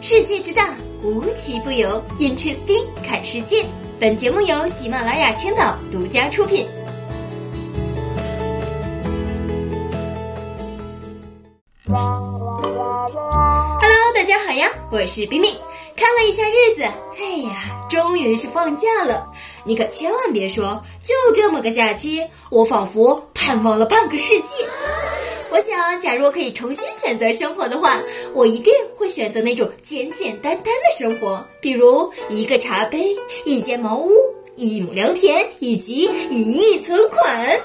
[0.00, 2.00] 世界之大，无奇不有。
[2.20, 3.66] Interesting，看世界。
[3.98, 6.64] 本节目由喜马拉雅青岛独家出品。
[11.86, 11.98] Hello，
[14.14, 15.52] 大家好呀，我是冰冰。
[15.96, 16.82] 看了一下日子，
[17.18, 19.26] 哎呀，终于是放假了。
[19.64, 24.54] 你可千万别说，就这么个假期，我仿佛盼望了半个世纪。
[25.96, 28.00] 假如可以重新选择生活的话，
[28.34, 34.10] 我一定会选择那种简简单单的生活，比如一个茶杯、一间茅屋、
[34.56, 37.60] 一亩良田以及一亿存款。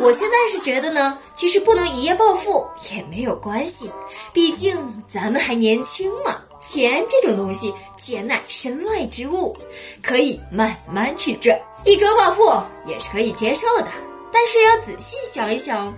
[0.00, 3.90] 我现在是觉得呢，其实不能一夜暴富也没有关系，
[4.32, 4.76] 毕竟
[5.06, 6.38] 咱们还年轻嘛。
[6.62, 9.56] 钱这种东西，钱乃身外之物，
[10.02, 12.50] 可以慢慢去赚，一朝暴富
[12.86, 13.88] 也是可以接受的。
[14.32, 15.92] 但是要仔细想一想。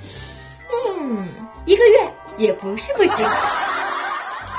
[1.03, 1.29] 嗯，
[1.65, 1.99] 一个月
[2.37, 3.27] 也不是不行，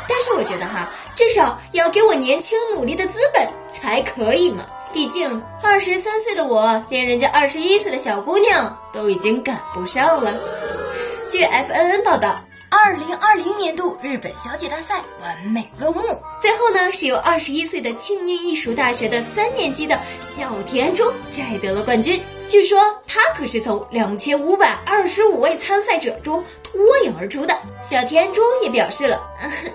[0.09, 4.65] 但是我觉得哈，至少要给我年轻努力的资本才可以嘛。
[4.91, 10.33] 毕竟二十三岁的我，连人家二十一岁的小姑娘都已经赶不上了。
[11.29, 12.39] 据 FNN 报道。
[12.75, 16.01] 二零二零年度日本小姐大赛完美落幕，
[16.41, 22.19] 最后呢是由二十一岁的庆应艺术大学的三年级的小田中摘得了冠军。
[22.49, 27.55] 据说他可是从两千五百二十五位参赛者中脱颖而出的。
[27.83, 29.21] 小田中也表示了，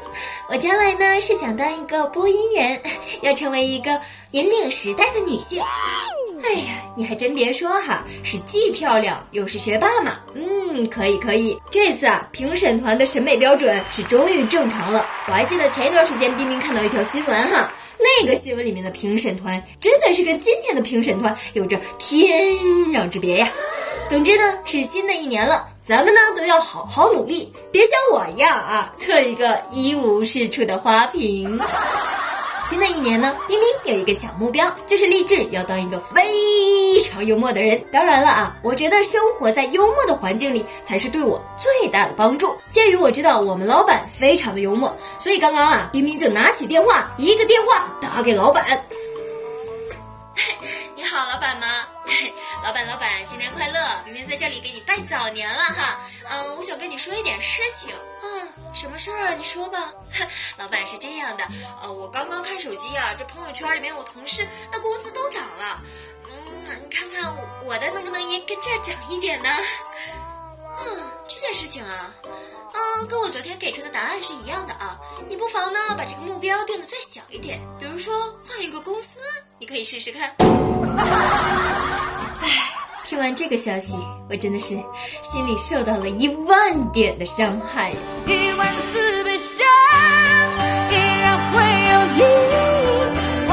[0.51, 2.83] 我将来呢是想当一个播音员，
[3.23, 4.01] 要成为一个
[4.33, 5.63] 引领时代的女性。
[6.45, 10.17] 哎呀，你还真别说哈，是既漂亮又是学霸嘛。
[10.35, 11.59] 嗯，可以可以。
[11.71, 15.05] 这次啊，评审团的审美标准是终于正常了。
[15.27, 22.55] 我还记得前一段时间冰冰看到一条新闻哈，那个新闻里面的评审团真的是跟今天的评审团有着天
[22.93, 23.51] 壤之别呀。
[24.09, 31.61] 总之呢，是新的一年了，咱们呢都要好好努力，别像我一样啊，做一个一无是处的花瓶。
[32.69, 37.83] 新的一年呢，冰冰有一个小目标，就是立志要当一个非常幽默的人。
[37.91, 42.55] 当然了啊，我觉得生活在幽默的环境里才是对我最大的帮助。
[42.71, 48.65] 鉴于我知道我们老板非常的幽默，所以刚刚啊，冰冰就拿起电话，一个电话打给老板。
[50.95, 51.67] 你好，老板吗？
[52.63, 53.81] 老板，老板，新年快乐！
[54.05, 55.99] 冰冰在这里给你拜早年了哈。
[56.31, 57.89] 嗯，我想跟你说一点事情。
[58.23, 58.48] 嗯。
[58.79, 59.35] 什么事儿啊？
[59.35, 59.93] 你说吧。
[60.57, 61.45] 老板是这样的，
[61.83, 65.83] 呃，我刚刚看手机啊，这朋友圈里面我同事那工资都涨了，
[66.31, 67.35] 嗯，你看看
[67.65, 69.51] 我的能不能也跟这涨一点呢？
[70.79, 72.15] 嗯，这件事情啊，
[72.73, 74.97] 嗯，跟我昨天给出的答案是一样的啊。
[75.29, 79.19] 你不妨呢把这个目标定的再小一点，比如说换一个公司，
[79.59, 80.33] 你可以试试看。
[83.19, 83.21] 唉。
[83.21, 83.97] 听完这个消息，
[84.31, 84.77] 我真的是
[85.23, 87.91] 心里受到了一万点的伤害。
[88.27, 89.59] 一万次悲伤，
[90.89, 91.59] 依然会
[91.91, 92.23] 有你。
[93.49, 93.53] 我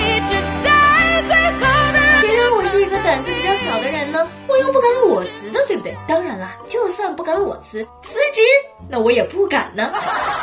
[0.00, 0.32] 一直
[0.64, 0.68] 在
[1.28, 1.98] 最后的。
[2.16, 4.26] 谁让我是一个胆子比较小的人呢？
[4.48, 5.94] 我又不敢裸辞的，对不对？
[6.08, 8.40] 当然啦，就算不敢裸辞，辞职
[8.88, 9.92] 那我也不敢呢。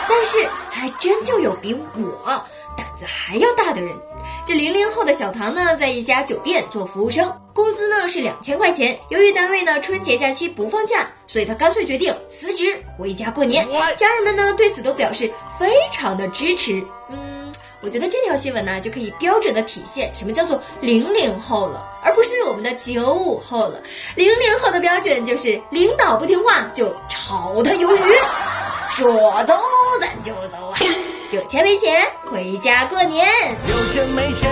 [0.08, 0.38] 但是
[0.70, 2.46] 还真就有比我
[2.78, 3.98] 胆子还要大的人。
[4.44, 9.00] 这零零后的小唐呢，在一家酒店做服务生，工资呢是两千块钱。
[9.10, 13.68] 由于单位呢春节假期不放假，所以他干脆决定辞职回家过年。
[13.96, 16.84] 家人们呢对此都表示非常的支持。
[17.10, 23.82] 嗯，我觉得这条新闻呢就可以标准的体现什么叫做零零后了，而不是我们的九五后了。
[24.16, 28.12] 零零后的标准就是领导不听话就炒他鱿鱼，
[28.90, 29.56] 说走
[30.02, 30.80] 咱就走啊。
[31.32, 33.26] 有钱没钱回家过年，
[33.66, 34.52] 有钱没钱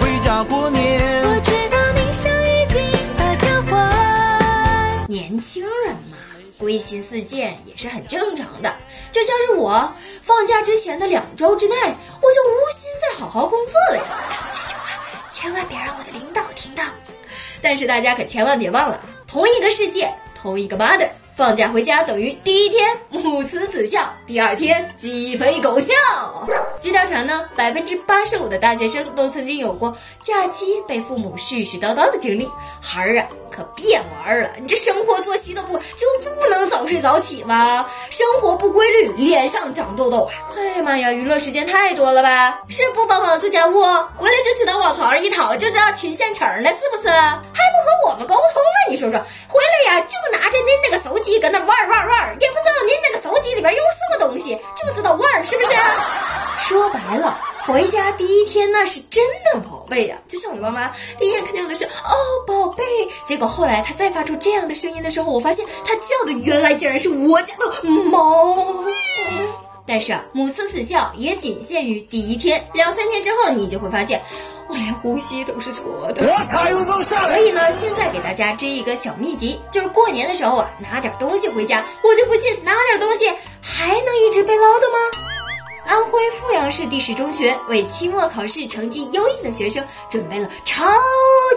[0.00, 0.98] 回家过年。
[1.28, 2.82] 我知道你想已经
[3.18, 5.06] 把家还。
[5.06, 6.16] 年轻人嘛，
[6.58, 8.74] 归心似箭也是很正常的。
[9.10, 9.92] 就像是我
[10.22, 14.48] 放假之前的两周之内，我就无心再好好工作了呀。
[14.50, 14.88] 这句话
[15.30, 16.82] 千万别让我的领导听到。
[17.60, 21.10] 但是大家可千万别忘了，同一个世界，同一个 mother。
[21.38, 25.96] 放假回家等于第一天母慈子孝，第二天鸡飞狗跳。
[26.80, 32.50] 据调查呢，百分之八十五的大学生都曾经有过假期被父母絮絮叨叨的经历。
[32.82, 37.86] 孩儿啊，可别玩了，你这生活作息都不就不能早睡早起吗？
[38.10, 40.32] 生活不规律，脸上长痘痘啊！
[40.56, 42.58] 哎呀妈呀，娱乐时间太多了吧？
[42.68, 43.80] 是不帮忙做家务，
[44.16, 47.14] 回来就知道往床上一躺就知道亲现成了，是不是？
[47.78, 48.90] 不和我们沟通了？
[48.90, 51.38] 你说说，回来呀就拿着您那个手机。
[51.38, 55.70] 搁那玩玩玩，也不知道您那个手机里边有什么东西，就知道玩，是不是？
[56.58, 59.22] 说白了，回家第一天那是真
[59.52, 62.16] 的宝贝呀，就像我的妈妈第一天看见我的是哦
[62.46, 62.82] 宝贝，
[63.24, 68.56] 结果后来她再发出这样的声音的时候，我发现她叫的原来竟然是我家的猫。
[69.86, 74.20] 但是，母慈子孝也仅限于第一天，两三天之后你就会发现，
[74.68, 76.22] 我连呼吸都是错的。
[76.22, 81.84] 所以呢，现在给大家支一个小秘籍，就是过年的时候啊，拿点东西回家。
[82.02, 83.26] 我就不信拿点东西
[83.60, 84.98] 还能一直被唠叨吗？
[85.86, 90.84] 安徽阜阳市第十中学为期末考试成绩优异的学生准备了超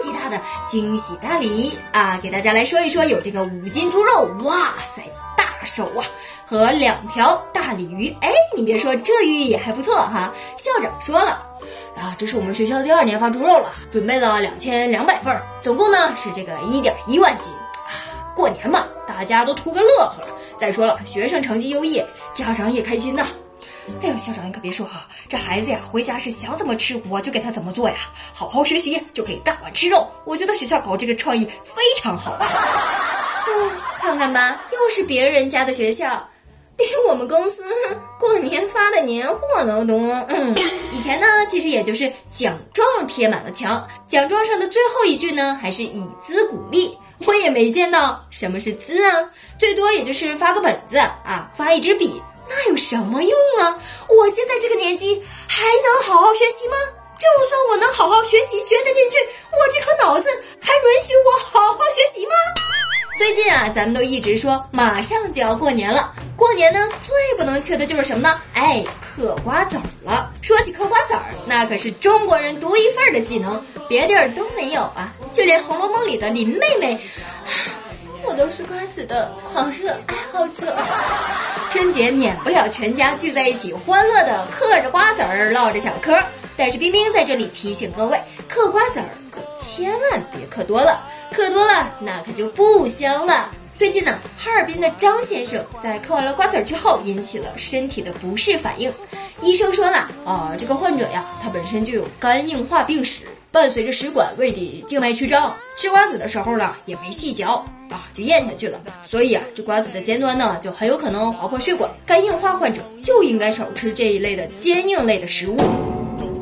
[0.02, 2.18] 级大的惊喜大礼啊！
[2.22, 5.02] 给大家来说一说，有这个五斤猪肉，哇塞，
[5.36, 6.00] 大手啊，
[6.46, 8.14] 和两条大鲤鱼。
[8.20, 10.32] 哎，你别说，这寓意也还不错哈。
[10.56, 11.30] 校长说了，
[11.96, 17.52] 啊，这是我们学校第二年发猪肉了，准备了两千两百份，总共呢是这个一点一万斤
[17.86, 17.92] 啊。
[18.34, 20.16] 过年嘛，大家都图个乐呵。
[20.56, 23.26] 再说了，学生成绩优异，家长也开心呐。
[24.00, 27.96] 哎呦，校长你可别说哈，这孩子呀，回家是想怎么吃我就给他怎么做呀。
[28.32, 32.46] 好好学习就可以大碗吃肉，我觉得学校搞这个创意非常好啊。
[33.48, 36.24] 嗯，看看吧，又是别人家的学校，
[36.76, 37.62] 比我们公司
[38.18, 39.96] 过年发的年货都多。
[40.28, 40.54] 嗯，
[40.92, 46.96] 以前呢，其实也就是奖状贴满了墙，奖状上的最后一句呢，还是以资鼓励。
[47.24, 52.20] 我也没见到什么是资啊，最多也就是发个本子啊，发一支笔。
[52.48, 53.78] 那有什么用啊？
[54.08, 56.74] 我现在这个年纪还能好好学习吗？
[57.16, 59.18] 就算我能好好学习，学得进去，
[59.52, 60.28] 我这颗脑子
[60.60, 62.32] 还允许我好好学习吗？
[63.16, 68.40] 最近啊，咱们都一直说马上就要过年了，过年呢最不能缺的就是什么呢？
[68.54, 70.32] 哎，嗑瓜子儿了。
[70.40, 75.12] 说起嗑瓜子儿，那可是中国人独一份的技能，别地儿都没有啊。
[75.32, 76.98] 就连《红楼梦》里的林妹妹。
[78.24, 80.76] 我都是瓜子的狂热爱好者。
[81.70, 86.16] 春节免不了全家聚在一起，欢乐的嗑着瓜子儿，唠着小嗑。
[86.56, 91.02] 但是冰冰在这里提醒各位，嗑瓜子儿可千万别嗑多了，
[91.34, 93.50] 嗑多了那可就不香了。
[93.74, 98.92] 最近呢，哈尔滨的张先生在嗑完了瓜子儿之后，引起了身体的不适反应。
[99.40, 103.24] 医生说了，啊，这个患者呀，他本身就有肝硬化病史。
[103.50, 108.78] 伴随着食管、胃底静脉曲张，吃瓜子的时候呢，也没细嚼啊，就咽下去了。
[109.02, 111.90] 所以啊，这瓜子的尖端呢，就很有可能划破血管。
[112.06, 115.58] 肝硬化患者就应该少吃这一类的坚硬类的食物。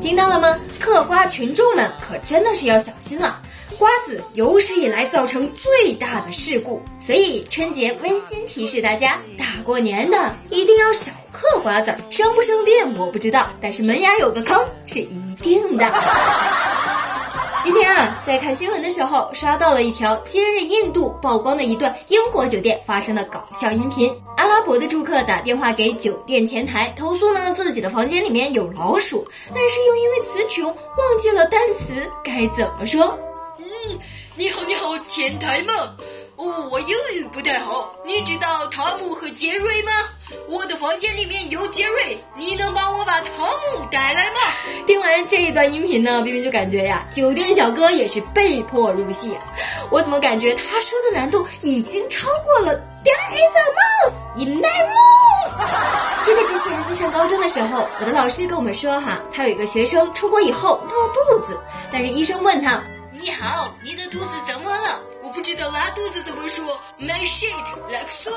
[0.01, 0.57] 听到了吗？
[0.79, 3.41] 嗑瓜群众们可真的是要小心了。
[3.81, 15.91] 瓜子有史以来造成最大的事故，所以春节温馨提示大家：大过年的一定要少嗑瓜子儿，生不生病我不知道，但是门牙有个坑是一定的。
[17.65, 24.15] 今天啊，在看新闻的时候，刷到了一条今日印度曝光的一段英国酒店发生的搞笑音频。
[24.37, 31.93] 阿拉伯的住客打电话给酒店前台投诉呢，自己的房间里面有老鼠，但是又因为词穷忘记了单词，
[32.23, 33.17] 该怎么说？
[33.89, 33.99] 嗯，
[34.35, 35.73] 你好，你好，前台吗？
[36.35, 39.91] 哦，我英语不太好，你知道汤姆和杰瑞吗？
[40.47, 44.39] 我的房间里面有杰瑞，你能帮我把汤姆带来吗？
[44.85, 49.37] 听完这一段音频呢，冰冰就感觉呀，酒店小哥也是被迫入戏。
[49.89, 52.73] 我怎么感觉他说的难度已经超过了
[53.03, 56.25] There is a mouse in my room？
[56.25, 61.59] 记得之前在上高中的时候，我的老师跟我们说哈，他有一个学生出国以后闹肚子，
[61.91, 62.81] 但是医生问他
[63.21, 66.65] ：“你好，你的肚子怎么了？”我不知道拉肚子怎么说
[66.99, 67.53] ？My shit
[67.87, 68.31] like so。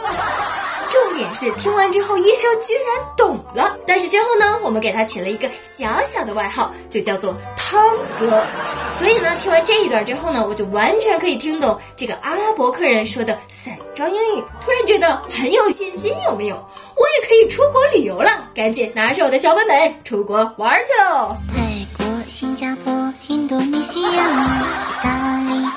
[0.91, 3.75] 重点是听完之后，医生居然懂了。
[3.87, 7.83] 但是之后呢，我们给他起了一个小小的外号，就叫做汤
[8.21, 8.45] 哥。
[8.99, 14.45] 所以呢，听完这一段之后呢，我就完全可以听懂这个阿拉伯客人说的散装英语。
[14.63, 16.57] 突然觉得很有信心，有没有？
[16.57, 21.35] 我也可以出国旅游了，赶紧拿着我的小本本出国玩去喽！
[21.49, 22.93] 泰国、新加坡、
[23.29, 23.84] 印度尼。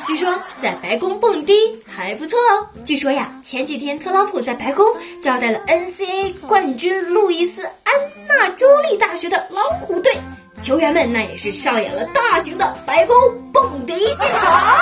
[0.05, 1.53] 据说在白宫蹦迪
[1.85, 2.67] 还不错哦。
[2.85, 4.85] 据说呀，前几天特朗普在白宫
[5.21, 7.93] 招待了 NCAA 冠军路易斯安
[8.27, 10.13] 那州立大学的老虎队
[10.61, 13.15] 球员们，那也是上演了大型的白宫
[13.51, 14.75] 蹦迪现场。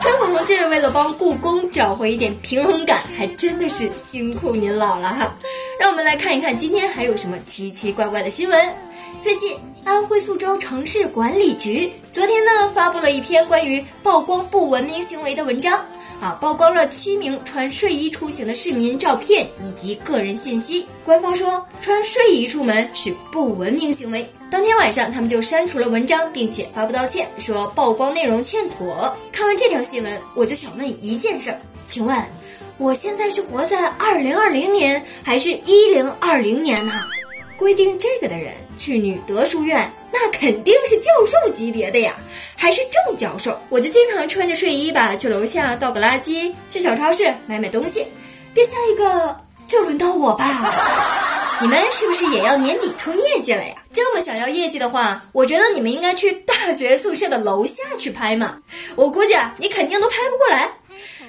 [0.00, 5.34] 川普同志为了帮故宫找回一点平衡感，还真的是辛苦您老了哈。
[5.78, 8.74] 让我们来看一看今天还有什么奇奇怪怪的新闻。
[9.20, 9.56] 最近。
[9.84, 15.82] 安徽宿州城市管理局昨天呢发布了一篇关于曝光不文明行为的文章，
[16.20, 20.86] 啊，曝光了七名穿睡衣出行的市民照片以及个人信息。
[21.06, 24.30] 官方说穿睡衣出门是不文明行为。
[24.50, 29.16] 当天晚上他们就删除了文章，并且发布道歉，说曝光内容欠妥。
[29.32, 32.14] 看完这条新闻，我就想问一件事儿，请问
[32.78, 36.92] 我现在是活在二零二零年还是一零二零年呢？
[37.56, 42.14] 规定这个的人去女德书院，那肯定是教授级别的呀，
[42.56, 43.58] 还是正教授。
[43.68, 48.06] 我就经常穿着睡衣吧，去楼下倒个垃圾，去小超市买买东西。
[48.54, 51.58] 别下一个就轮到我吧。
[51.60, 53.74] 你们是不是也要年底冲业绩了呀？
[53.92, 58.56] 这么想要业绩的话，我觉得你们应该去大学宿舍的楼下去拍嘛。
[58.94, 60.70] 我估计啊，你肯定都拍不过来。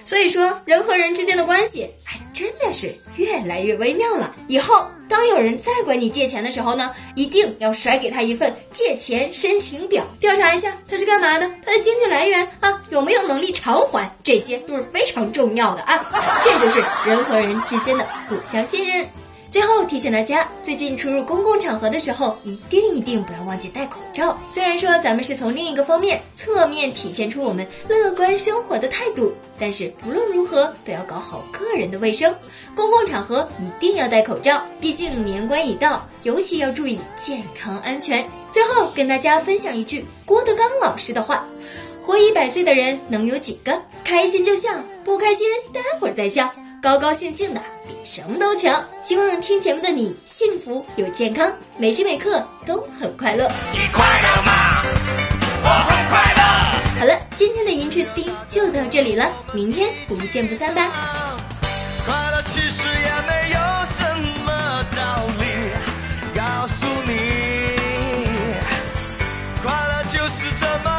[0.10, 4.34] 所以说，人和人之间的关系还真的是越来越微妙了。
[4.48, 16.04] 以后当有人再管你借钱的时候呢，一定要甩给他一份借钱申请表，调查一下他是干嘛的，他的经济来源啊有没有能力偿还，这些都是非常重要的啊。
[16.42, 19.08] 这就是人和人之间的互相信任。
[19.52, 24.38] 最后提醒大家，最近出入公共场合的时候，一定一定不要忘记戴口罩。
[24.48, 32.34] 虽然说咱们是从另一个方面侧面体现出我们乐观生活的态度，但是不论如何都要搞好个人的卫生。
[32.76, 38.24] 公共场合一定要戴口罩，毕竟年关已到，尤其要注意健康安全。
[38.52, 41.44] 最后跟大家分享一句郭德纲老师的话：
[42.06, 43.82] 活一百岁的人能有几个？
[44.04, 44.70] 开心就笑，
[45.04, 46.52] 不开心待会儿再笑。
[46.82, 48.84] 高高兴兴的比什么都强。
[49.02, 53.52] 希望听节目的你幸福又健康，每时每刻都很快乐。
[53.74, 54.84] 你快乐吗？
[55.62, 56.42] 我很快乐。
[57.00, 60.90] 好了，今天的 Interesting 就到这里了，明天我们见不散吧。
[62.06, 64.04] 快乐其实也没有什
[64.46, 65.46] 么道理，
[66.34, 67.76] 告诉你，
[69.62, 70.99] 快乐就是这么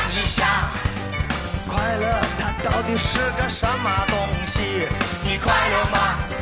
[0.00, 0.46] 想一想，
[1.68, 4.16] 快乐它到底是个什么东
[4.46, 4.88] 西？
[5.22, 6.39] 你快乐吗？